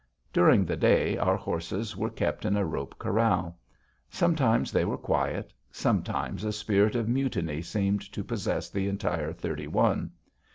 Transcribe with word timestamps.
During 0.33 0.65
the 0.65 0.75
day, 0.77 1.15
our 1.19 1.37
horses 1.37 1.95
were 1.95 2.09
kept 2.09 2.43
in 2.43 2.57
a 2.57 2.65
rope 2.65 2.95
corral. 2.97 3.59
Sometimes 4.09 4.71
they 4.71 4.83
were 4.83 4.97
quiet; 4.97 5.53
sometimes 5.71 6.43
a 6.43 6.51
spirit 6.51 6.95
of 6.95 7.07
mutiny 7.07 7.61
seemed 7.61 8.11
to 8.11 8.23
possess 8.23 8.67
the 8.71 8.87
entire 8.87 9.31
thirty 9.31 9.67
one. 9.67 10.09